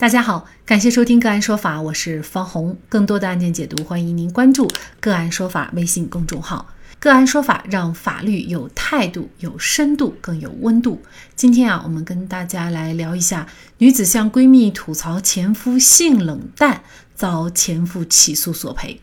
[0.00, 2.74] 大家好，感谢收听个案说法，我是方红。
[2.88, 4.66] 更多的案件解读，欢迎您关注
[4.98, 6.66] 个案说法微信公众号。
[6.98, 11.02] 个案说法让法律有态度、有深度、更有温度。
[11.36, 16.82] 今天啊，我们跟大家来聊一下，女子向闺蜜吐槽前夫性冷淡，
[17.14, 18.98] 遭前夫起诉索赔。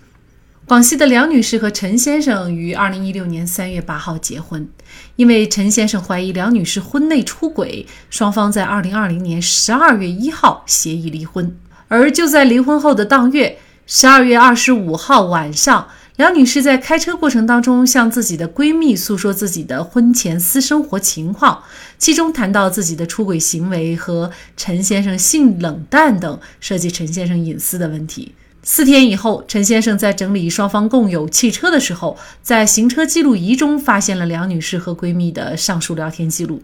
[0.65, 4.67] 广西的梁女士和陈先生于二零一六年三月八号结婚，
[5.15, 11.57] 因为陈先生怀疑梁女士婚内出轨，双方在二零二零年十二月一号协议离婚。
[11.87, 15.87] 而就在离婚后的当月，十二月二十五号晚上，
[16.17, 21.63] 梁女士在开车过程当中向自己的闺蜜诉说自己的婚前私生活情况，
[21.97, 28.33] 其中谈到自己的出轨行为和陈先生性冷淡等涉及陈先生隐私的问题。
[28.69, 36.61] 四天以后，陈先生在整理双方共有汽车的时候，在行车记录仪中发现了梁女士和闺蜜的上述聊天记录。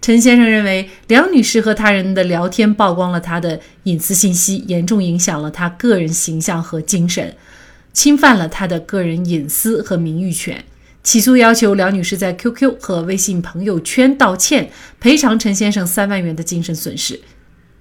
[0.00, 7.36] 陈先生认为，梁女士和他人的聊天曝光了他的隐私信息，严重影响了他个人形象和精神，
[7.92, 10.64] 侵犯了他的个人隐私和名誉权。
[11.04, 17.20] 起诉要求梁女士在 QQ 和微信朋友圈道歉，赔偿陈先生三万元的精神损失。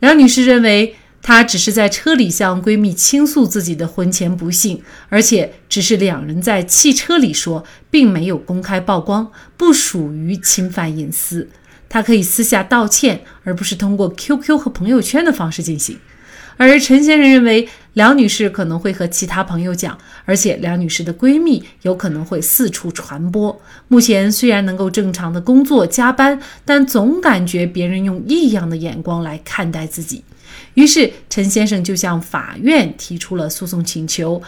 [0.02, 0.96] 梁女士认为。
[1.28, 11.50] 她只是在车里向闺蜜倾诉自己的婚前不幸，而且只是两人在汽车里说，并没有公开曝光，不属于侵犯隐私。
[11.90, 16.00] 她可以私下道歉，而不是通过 QQ 和朋友圈的方式进行。
[16.56, 23.62] 而陈先生认为，梁女士可能会和其他朋友讲，而且梁女士的闺蜜有可能会四处传播。
[23.90, 30.24] 目前虽然能够正常的工作加班，但总感觉别人用异样的眼光来看待自己。
[30.78, 34.40] 于是，陈先生就向法院提出了诉讼请求，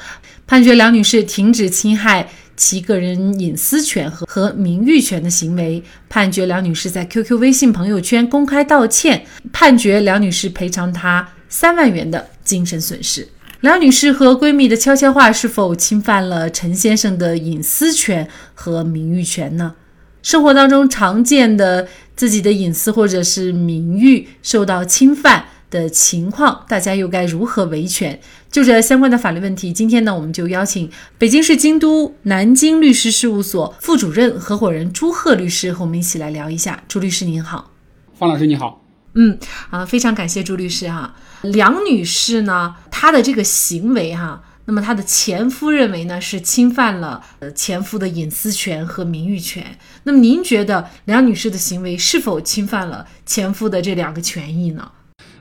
[0.46, 13.28] 判决梁女士停止侵害其个人隐私权和和名誉权的行为，判决梁女士在 QQ、微信朋友圈公开道歉，判决梁女士赔偿她三万元的精神损失。
[13.62, 19.74] 梁女士和闺蜜的悄悄话是否侵犯了陈先生的隐私权和名誉权呢？
[20.22, 25.46] 生活当中常见的自己的隐私或者是名誉受到侵犯。
[25.70, 28.20] 的情况，大家又该如何维权？
[28.52, 36.84] 就这相关的法律问题，今天呢，我们就邀请北京市京都南京律师事务所副主任合伙人朱贺律师和我们一起来聊一下。
[36.88, 37.72] 朱律师您好，
[38.18, 38.84] 方老师你好。
[39.14, 39.38] 嗯
[39.70, 41.16] 啊，非常感谢朱律师哈。
[41.42, 49.78] 梁女士呢，她的这个行为哈，那么她的前夫认为呢是侵犯了呃前夫的隐私权和名誉权。
[50.04, 54.92] 那么您觉得梁女士的行为是否侵犯了前夫的这两个权益呢？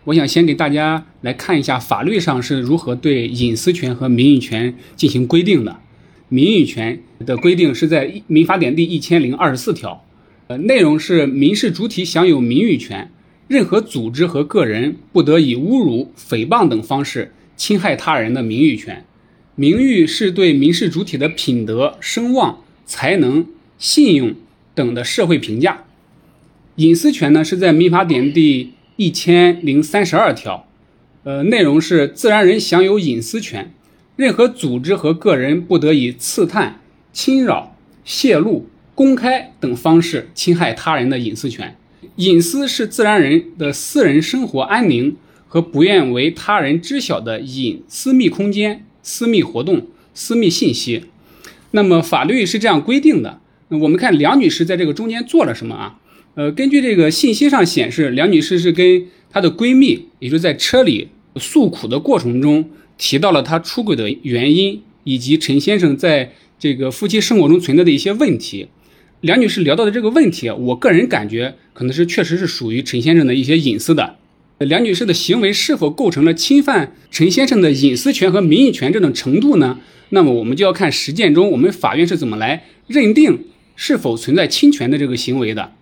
[0.09, 5.81] 我想先给大家来看一下法律上是如何对隐私权和名誉权进行规定的。
[6.31, 10.03] 名誉权的规定是在《民法典》第一千零二十四条，
[10.47, 13.11] 呃，内容是民事主体享有名誉权，
[13.49, 19.05] 任何组织和个人不得以侮辱、诽谤等方式侵害他人的名誉权。
[19.57, 23.47] 名誉是对民事主体的品德、声望、才能、
[23.77, 24.35] 信用
[24.75, 25.85] 等的社会评价。
[26.77, 28.71] 隐私权呢，是在《民法典》第。
[28.99, 30.67] 一千零三十二条，
[31.23, 33.73] 呃，内容是自然人享有隐私权，
[34.17, 36.81] 任何组织和个人不得以刺探、
[37.13, 38.67] 侵扰、泄露、
[38.97, 41.77] 公开等方式侵害他人的隐私权。
[42.17, 45.17] 隐私是自然人的私人生活安宁
[45.47, 51.05] 和不愿为他人知晓的隐私密空间、私密活动、私密信息。
[51.71, 53.39] 那么法律是这样规定的。
[53.69, 56.01] 那我们看梁女士在这个中间做了什么啊？
[56.39, 68.69] 呃，根据这个信息上显示，梁女士是跟她的闺蜜，也就是在车里诉苦的过程中，提到了她出轨的原因，以及陈先生在这个夫妻生活中存在的一些问题。
[69.21, 74.15] 梁女士聊到的这个问题，我个人感觉可能是确实是属于陈先生的一些隐私的。
[74.59, 79.81] 梁女士的行为是否构成了侵犯陈先生的隐私权和名誉权这种程度呢？
[80.11, 85.73] 那么我们就要看实践中我们法院是怎么来认定是否存在侵权的这个行为的。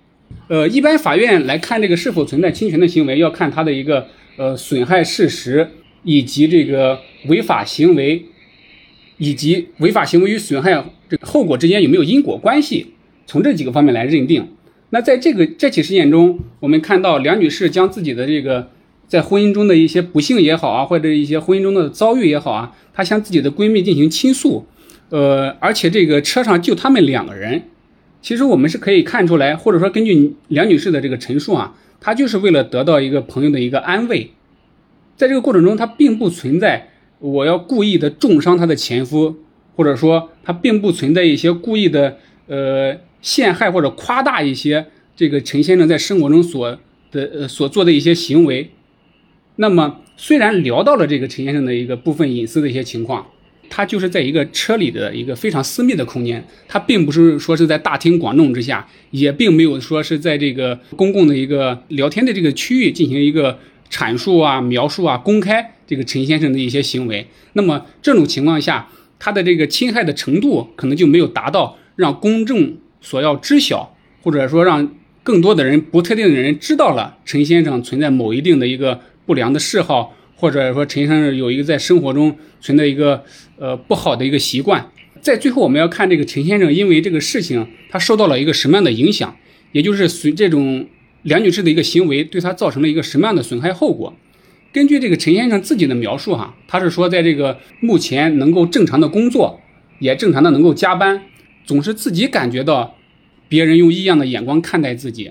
[0.49, 4.07] 呃，一般法院来看这个是否存在侵权的行为，要看他的一个
[4.37, 5.69] 呃损害事实，
[6.05, 8.25] 以及这个违法行为，
[9.19, 12.95] 以及违法行为与损害这后果之间有没有因果关系，
[13.27, 14.47] 从这几个方面来认定。
[14.91, 18.71] 那在这个这起事件中，我们看到梁女士将自己的这个
[19.09, 24.65] 在婚姻中的一些不幸也好啊，或者一些婚姻中的遭遇也好啊，她向自己的闺蜜进行倾诉，
[25.11, 27.65] 呃，而且这个车上就他们两个人。
[28.27, 34.33] 其实我们是可以看出来，或者说根据梁女士的这个陈述啊，她就是为了得到一个朋友的一个安慰，
[35.17, 36.89] 在这个过程中，她并不存在
[37.21, 39.37] 我要故意的重伤她的前夫，
[39.77, 42.17] 或者说她并不存在一些故意的
[42.49, 46.77] 呃陷害或者夸大一些这个陈先生在生活中所
[47.13, 48.73] 的呃所做的一些行为。
[49.55, 53.29] 那么虽然聊到了这个陈先生的一个部分隐私的一些情况，
[53.77, 63.59] 他就是在一个车里的一个非常私密的空间，他并不是说是在大庭广众之下，也并没有说是在这个公共的一个聊天的这个区域进行一个
[63.91, 67.27] 阐述啊、描述啊、公开这个陈先生的一些行为。
[67.53, 68.89] 那么这种情况下，
[69.19, 74.91] 他的这个侵害的程度可能就没有达到让公众所要知晓，或者说让。
[75.23, 83.25] 更多的人不特定的人知道了陈先生存在某一定的一个不良的嗜好，或者说陈先生有一个在生活中存在一个
[83.59, 84.93] 呃不好的一个习惯。
[85.21, 89.37] 在最后，我们要看这个陈先生因为这个事情他受到了一个什么样的影响，
[89.73, 90.87] 也就是随这种
[91.23, 94.15] 梁女士的一个行为对他造成了一个什么样的损害后果。
[94.73, 99.61] 根据这个陈先生自己的描述，哈，他是说在这个目前能够正常的工作，
[99.99, 101.23] 也正常的能够加班，
[101.65, 102.95] 总是自己感觉到。
[103.49, 105.31] 别人用异样的眼光看待自己，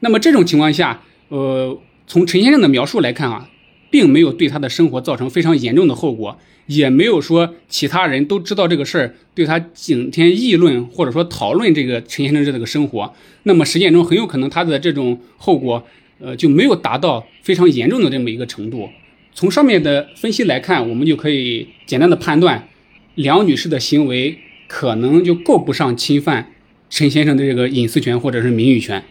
[0.00, 3.48] 那么这种情况下，呃，从陈先生的描述来看啊，
[3.90, 15.84] 并没有对他的生活造成非常严重的后果，也没有说其他人都知道这个事儿，对他整天议论或者说讨论这个陈先生这个生活，那么实践中很有可能他的这种后果，
[16.20, 18.88] 呃，就没有达到非常严重的这么一个程度。
[19.34, 22.68] 从上面的分析来看，我们就可以简单的判断，
[23.14, 26.52] 梁女士的行为可能就够不上侵犯。
[26.88, 29.04] 陈先生的这个隐私权或者是名誉权。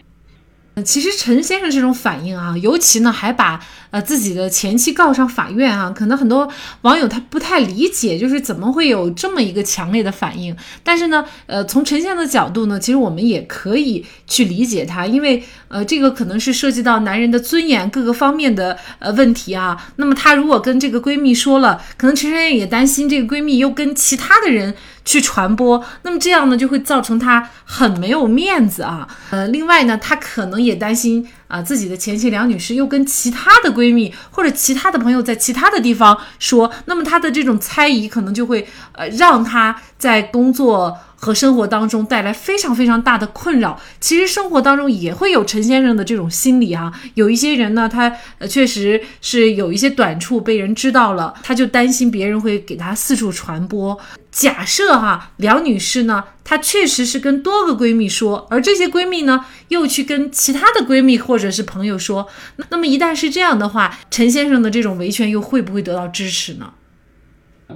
[0.84, 6.48] 其实陈先生这种反应啊，尤其呢还把呃自己的前妻告上法院啊，可能很多
[6.82, 10.56] 网友他不太理解，就是怎么会有这么一个强烈的反应。
[10.82, 19.76] 但是呢，呃，从陈先生的角度呢，其实我们也可以去理解他，因为呃这个可能是涉及到男人的尊严各个方面的呃问题啊。
[19.96, 24.74] 那么他如果跟这个闺蜜说了，可能陈先生也担心这个闺蜜又跟其他的人。
[25.10, 29.08] 去传播，那么这样呢，就会造成他很没有面子啊。
[29.30, 40.96] 呃，另外呢，他可能也担心啊，自己的前妻梁女士又跟其他的闺蜜或者其他的朋友在其他的地方说，那么他的这种猜疑可能就会呃让他在工作。
[41.20, 43.80] 和生活当中带来非常非常大的困扰。
[44.00, 46.90] 其实生活当中也会有陈先生的这种心理哈。
[47.14, 53.96] 有一些人呢，他呃确实是有一些短处被人知道了，他就担心别人会给他四处传播。
[54.32, 62.28] 假设哈，梁女士呢，她确实是跟多个闺蜜说，而这些闺蜜呢，又去跟其他的闺蜜或者是朋友说。
[62.70, 66.72] 那么一旦是这样的话，陈先生的这种维权又会不会得到支持呢？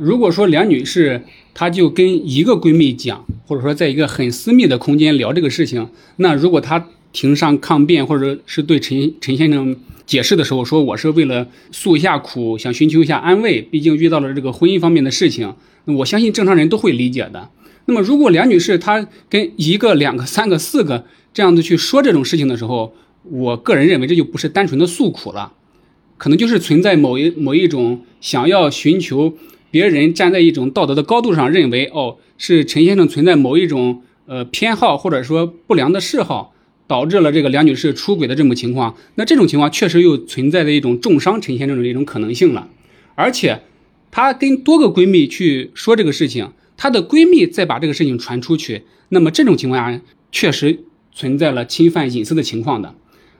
[0.00, 1.22] 如果说梁女士。
[1.56, 5.88] 她就跟一个闺蜜讲，或者说在一个很私密的空间聊这个事情。
[6.16, 15.54] 那如果她庭上抗辩，或者是对陈陈先生解释的时候说，我是为了诉一下苦，想寻求一下安慰，毕竟遇到了这个婚姻方面的事情，
[15.84, 17.48] 我相信正常人都会理解的。
[17.84, 22.92] 那么如果梁女士她跟一个、两个、三个、四个这样子去说这种事情的时候，
[23.30, 25.52] 我个人认为这就不是单纯的诉苦了，
[26.18, 29.34] 可能就是存在某一某一种想要寻求。
[29.74, 36.54] 别人站在一种道德的高度上认为，哦，是陈先生存在某一种呃偏好或者说不良的嗜好，
[36.86, 38.94] 导致了这个梁女士出轨的这么情况。
[39.16, 42.68] 那这种情况确实又存在着一种重伤陈先生的一种可能性了。
[43.16, 43.62] 而且，
[44.12, 50.00] 她跟多个闺蜜去说这个事情，她的闺蜜再把这个事情传出去，那么这种情况下
[50.30, 52.94] 确实存在了侵犯隐私的情况的，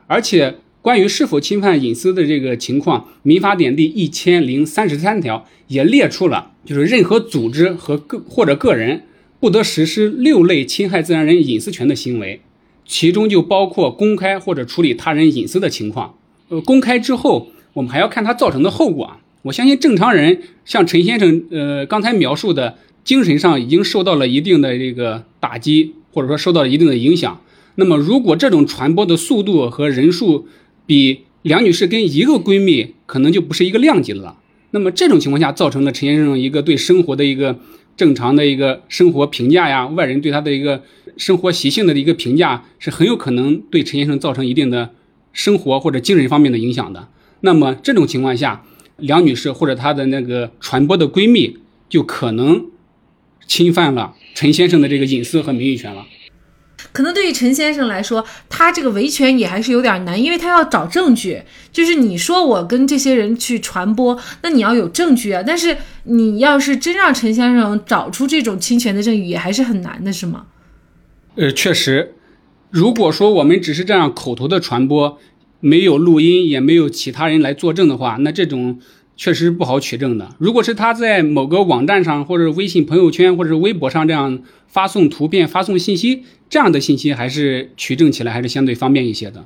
[0.09, 0.57] 而且。
[0.85, 9.05] 关于是否侵犯隐私的这个情况，《民法典》第一千零三十三条也列出了，就是任何组织和个或者个人
[9.41, 12.43] 不得实施六类侵害自然人隐私权的行为，
[12.85, 16.19] 其中就包括公开或者处理他人隐私的情况。
[16.51, 19.17] 呃，公开之后，我们还要看它造成的后果。
[19.45, 27.41] 我相信正常人像陈先生，呃，刚才描述的，精神上已经受到了一定的这个打击，或者说受到了一定的影响。
[27.77, 30.47] 那么，如果这种传播的速度和人数，
[30.87, 34.39] 比梁女士跟一个闺蜜可能就不是一个量级了。
[34.71, 37.59] 那么这种情况下，造成了陈先生一个对生活的一个
[37.97, 40.83] 正常的一个生活评价呀，外人对他的一个
[41.17, 44.91] 生活习性的一个评价，是很有可能对陈先生造成一定的
[45.33, 47.09] 生活或者精神方面的影响的。
[47.41, 48.65] 那么这种情况下，
[48.97, 52.67] 梁女士或者她的那个传播的闺蜜就可能
[53.47, 56.05] 侵犯了陈先生的这个隐私和名誉权了。
[56.95, 61.43] 可能对于陈先生来说，他这个维权也还是有点难，因为他要找证据。
[61.73, 65.43] 就是你说我跟这些人去传播，那你要有证据啊。
[65.45, 70.47] 但是你要是真让陈先生找出这种侵权的证据，也还是很难的，是吗？
[71.35, 72.15] 呃，确实，
[72.71, 75.19] 如果说我们只是这样口头的传播，
[75.59, 78.79] 没有录音，也没有其他人来作证的话，那这种。
[79.17, 80.29] 确实不好取证的。
[80.39, 89.45] 如果是他在某个网站上，或者微信朋友圈，或者微博上这样发送图片、发送信息，这样的信息还是取证起来还是相对方便一些的。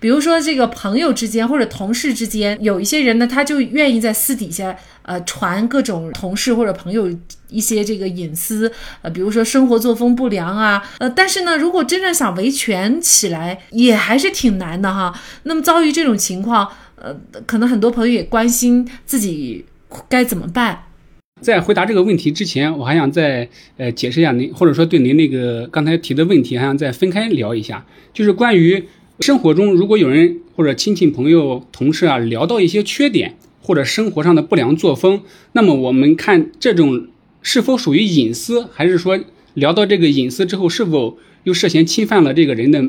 [0.00, 7.10] 比如说这个朋友之间或者同事之间，有一些人呢，他就愿意在私底下呃传各种同事或者朋友
[7.48, 8.70] 一些这个隐私，
[9.02, 15.18] 呃，比如说生活作风不良啊，呃，但是呢，如果真正想维权起来，也还是挺难的哈。
[15.44, 17.14] 那么遭遇这种情况，呃，
[17.46, 19.64] 可能很多朋友也关心自己
[20.08, 20.84] 该怎么办。
[21.40, 28.84] 在回答这个问题之前，我还想再呃解释一下您，或者说对您那个刚才提的问题，还想再分开聊一下，就是关于
[29.20, 37.06] 生活中如果有人或者亲戚朋友、同事啊聊到一些缺点或者生活上的不良作风，那么我们看这种
[37.40, 39.18] 是否属于隐私，还是说
[39.54, 42.82] 聊到这个隐私之后是否又涉嫌侵犯了这个人的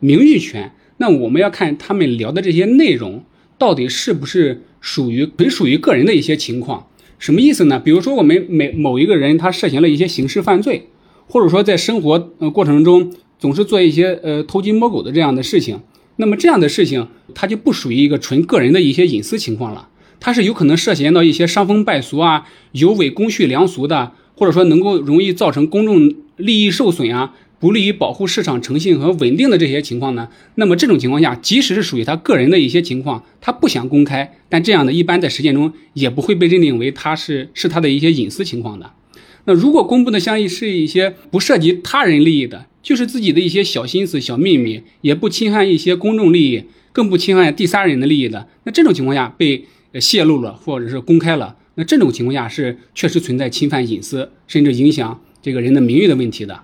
[0.00, 0.72] 名誉权？
[0.98, 3.24] 那我们要看他们聊的这些内容
[3.58, 6.86] 到底是不是属于纯属于个人的一些情况。
[7.18, 7.78] 什么意思呢？
[7.78, 10.88] 比如说，我们每某一个人他涉嫌了一些刑事犯罪，
[11.26, 15.80] 或者说在生活呃过程中总是做一些呃偷鸡摸狗的这样的事情，
[16.16, 19.88] 那么这样的事情它就不属于一个纯个人的一些隐私情况了，
[20.20, 27.34] 它是有可能涉嫌到一些伤风败俗啊、有违公序良俗的，或者说能够容易造成公众利益受损啊。
[27.58, 30.28] 不利于保护市场诚信和稳定的这些情况呢？
[30.56, 38.92] 那么这种情况下，即使是属于他个人的一些情况，他不想公开，但这样的一般在实践中也不会被认定为他是是他的一些隐私情况的。
[39.46, 49.64] 那如果公布的相应是一些不涉及他人利益的，就是自己的一些小心思、小秘密，也不侵害一些公众利益，更不侵害第三人的利益的，那这种情况下被
[50.00, 56.60] 泄露了或者是公开了，那这种情况下是确实存在侵犯隐私，甚至影响这个人的名誉的问题的。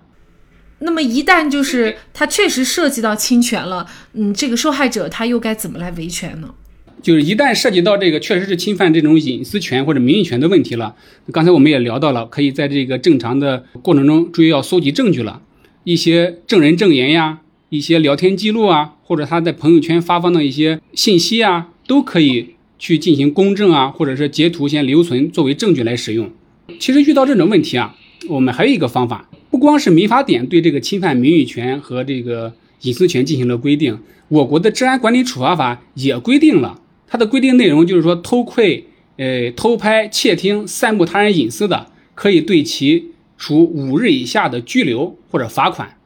[0.81, 6.55] 那么一旦就是他确实涉及到侵权了，嗯，这个受害者他又该怎么来维权呢？
[7.03, 10.95] 就是一旦涉及到这个确实是侵犯这种隐私权或者名誉权的问题了，
[11.33, 15.41] 刚才我们也聊到了，可以在这个正常的过程中注意要搜集证据了，
[15.85, 26.31] 一些证人证言呀，一些聊天记录啊，或者他在朋友圈发放的一些信息啊，都可以去进行公证啊，或者是截图先留存作为证据来使用。
[26.79, 27.97] 其实遇到这种问题啊，
[28.29, 29.29] 我们还有一个方法。
[29.61, 33.99] 不光是民法典对这个侵犯名誉权和这个隐私权进行了规定，
[34.29, 38.87] 我国的治安管理处罚法也规定了，它的规定内容就是说，偷窥、
[39.19, 45.99] 呃偷拍、窃听、散布他人隐私的，可以对其处五日以下的拘留或者罚款。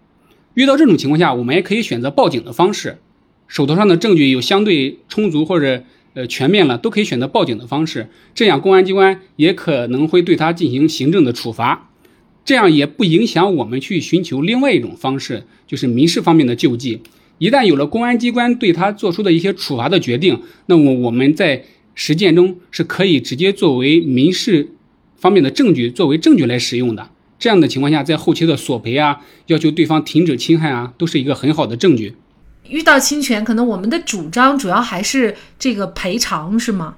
[0.55, 2.99] 遇到这种情况下，我们也可以选择报警的方式，
[3.47, 5.85] 手头上的证据有相对充足或者
[6.15, 11.93] 呃全面了，都可以选择报警的方式，这样公安机关也可能会对他进行行政的处罚。
[12.45, 17.01] 这样也不影响我们去寻求另外一种方式，就是民事方面的救济。
[17.39, 24.69] 一旦有了公安机关对他做出的一些处罚的决定，那么我们在实践中是可以直接作为民事
[25.17, 27.11] 方面的证据，作为证据来使用的。
[27.39, 32.15] 这样的情况下，在后期的索赔啊，要求对方停止侵害啊，都是一个很好的证据。
[32.69, 36.97] 遇到侵权，可能我们的主张主要还是这个赔偿，是吗？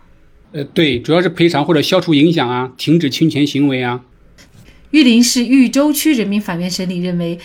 [0.53, 4.03] 呃，对，主要是赔偿或者消除影响啊，停止侵权行为啊。
[4.91, 7.39] 玉林市玉州区人民法院审理认为，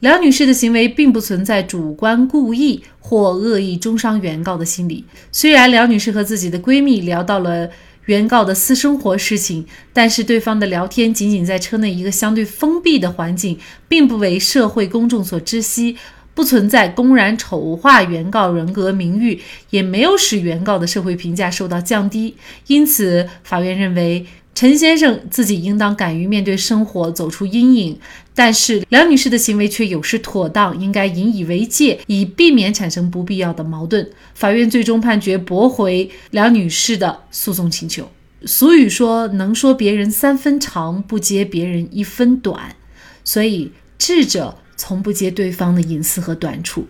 [0.00, 5.04] 梁女士的行为并不存在主观故意或恶意中伤原告的心理。
[5.30, 7.70] 虽然梁女士和自己的闺蜜聊到了
[8.06, 15.96] 原告的私生活事情，但是对方的聊天仅仅在车内一个相对封闭的环境，并不为社会公众所知悉，
[16.34, 22.36] 不存在公然丑化原告人格名誉，也没有使原告的社会评价受到降低。
[22.66, 24.26] 因此，法院认为。
[24.56, 27.98] 陈先生自己应当敢于面对生活，走出阴影，
[28.34, 34.10] 但是梁女士的行为却有失妥当，应该引以为戒，以避免产生不必要的矛盾。
[34.32, 38.08] 法院最终判决驳回梁女士的诉讼请求。
[38.46, 42.76] 俗语说：“能说别人三分长，不揭别人一分短。”
[43.22, 46.86] 所以智者从不揭对方的隐私和短处，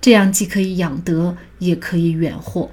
[0.00, 2.70] 这样既可以养德，也可以远祸。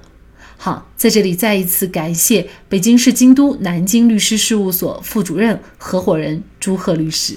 [0.62, 7.34] 好，在这里再一次感谢北京市京都南京律师事务所副主任、合伙人朱贺律师。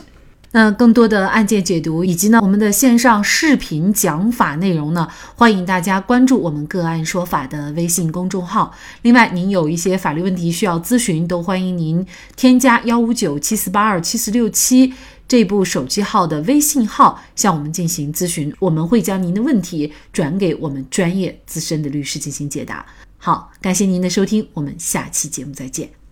[0.51, 8.73] 那更多的案件解读以及呢我们的线上视频讲法内容呢，欢迎大家关注我们个案说法的微信公众号。
[9.03, 14.93] 另外，您有一些法律问题需要咨询，都欢迎您添加幺五九七四八二七四六七
[15.29, 22.85] 这部手机号的微信号向我们进行咨询，我们会将您的问题转给我们专业资深的律师进行解答。
[23.25, 26.02] 好，感谢您的收听，我们下期节目再见。